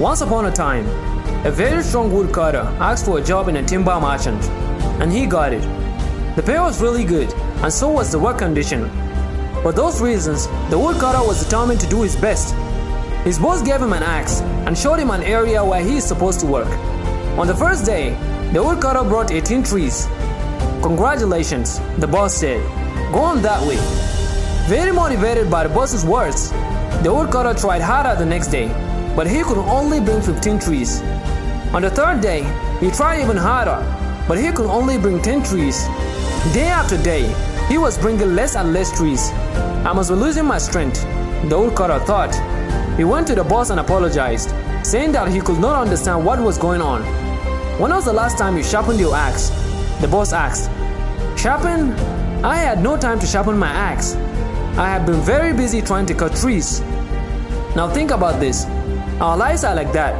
[0.00, 0.86] Once upon a time,
[1.44, 4.42] a very strong woodcutter asked for a job in a timber merchant,
[4.98, 5.60] and he got it.
[6.36, 7.30] The pay was really good,
[7.62, 8.88] and so was the work condition.
[9.60, 12.54] For those reasons, the woodcutter was determined to do his best.
[13.24, 16.40] His boss gave him an axe and showed him an area where he is supposed
[16.40, 16.70] to work.
[17.38, 18.16] On the first day,
[18.54, 20.06] the woodcutter brought 18 trees.
[20.80, 22.62] Congratulations, the boss said.
[23.12, 23.76] Go on that way.
[24.66, 26.48] Very motivated by the boss's words,
[27.02, 28.68] the woodcutter tried harder the next day,
[29.16, 31.00] but he could only bring 15 trees.
[31.72, 32.42] On the third day,
[32.80, 33.78] he tried even harder,
[34.26, 35.84] but he could only bring 10 trees.
[36.52, 37.32] Day after day,
[37.68, 39.30] he was bringing less and less trees.
[39.84, 41.02] I must be losing my strength,
[41.48, 42.34] the old cutter thought.
[42.96, 44.50] He went to the boss and apologized,
[44.82, 47.02] saying that he could not understand what was going on.
[47.78, 49.50] When was the last time you sharpened your axe?
[50.00, 50.70] The boss asked.
[51.38, 51.92] Sharpen?
[52.44, 54.14] I had no time to sharpen my axe.
[54.76, 56.80] I have been very busy trying to cut trees.
[57.76, 58.64] Now think about this.
[59.20, 60.16] Our lives are like that.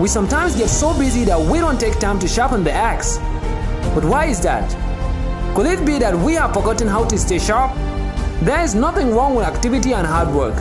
[0.00, 3.18] We sometimes get so busy that we don't take time to sharpen the axe.
[3.94, 4.68] But why is that?
[5.54, 7.72] Could it be that we have forgotten how to stay sharp?
[8.42, 10.56] There is nothing wrong with activity and hard work.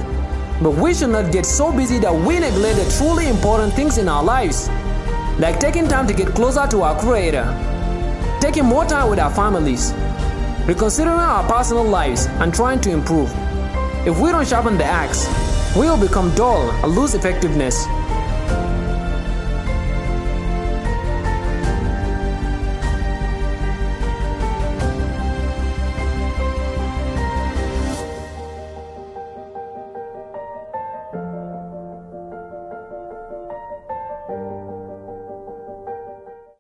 [0.62, 4.08] But we should not get so busy that we neglect the truly important things in
[4.08, 4.70] our lives,
[5.40, 7.48] like taking time to get closer to our Creator,
[8.40, 9.92] taking more time with our families,
[10.68, 13.32] reconsidering our personal lives, and trying to improve.
[14.06, 15.26] If we don't sharpen the axe,
[15.76, 17.86] will become dull and lose effectiveness.